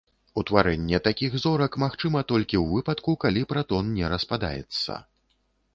[0.41, 5.01] Утварэнне такіх зорак магчыма толькі ў выпадку, калі пратон не распадаецца.